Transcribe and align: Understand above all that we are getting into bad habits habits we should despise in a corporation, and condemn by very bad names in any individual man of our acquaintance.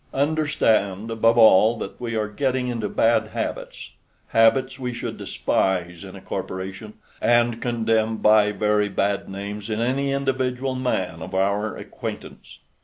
Understand 0.15 1.11
above 1.11 1.37
all 1.37 1.77
that 1.77 2.01
we 2.01 2.15
are 2.15 2.27
getting 2.27 2.69
into 2.69 2.89
bad 2.89 3.27
habits 3.27 3.91
habits 4.29 4.79
we 4.79 4.93
should 4.95 5.15
despise 5.15 6.03
in 6.03 6.15
a 6.15 6.21
corporation, 6.21 6.93
and 7.21 7.61
condemn 7.61 8.17
by 8.17 8.51
very 8.51 8.89
bad 8.89 9.29
names 9.29 9.69
in 9.69 9.79
any 9.79 10.11
individual 10.11 10.73
man 10.73 11.21
of 11.21 11.35
our 11.35 11.77
acquaintance. 11.77 12.57